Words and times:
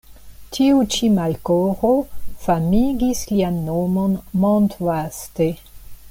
Tiu 0.55 0.79
ĉi 0.93 1.09
malkovro 1.17 1.91
famigis 2.45 3.21
lian 3.33 3.59
nomon 3.67 4.15
mondvaste. 4.47 5.49